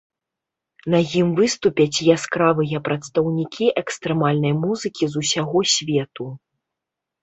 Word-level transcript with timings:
На 0.93 1.01
ім 1.19 1.27
выступяць 1.39 2.03
яскравыя 2.15 2.83
прадстаўнікі 2.89 3.71
экстрэмальнай 3.85 4.53
музыкі 4.67 5.03
з 5.15 5.27
усяго 5.27 5.59
свету. 5.79 6.25